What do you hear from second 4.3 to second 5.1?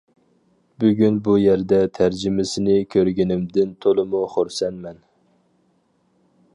خۇرسەنمەن.